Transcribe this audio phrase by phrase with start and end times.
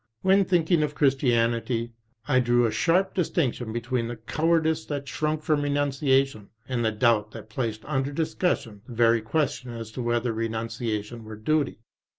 [0.23, 1.91] When thinking of Christianity,
[2.27, 6.91] I drew a sharp distinction between the coward ice that shrunk from renunciation and the
[6.91, 11.81] doubt that placed under discussion the very question as to whether renuncia tion were duty.